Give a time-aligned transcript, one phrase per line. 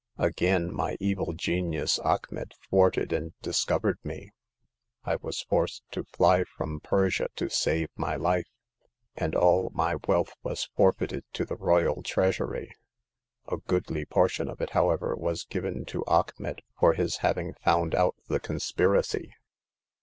[0.17, 4.31] Again my evil genius Achmet thwarted and discovered me.
[5.03, 8.47] I was forced to fly from Persia to save my life;
[9.15, 12.73] and all my wealth was forfeited to the royal treasury.
[13.47, 18.15] A goodly portion of it, however, was given to Achmet for his having found out
[18.27, 19.35] the conspiracy.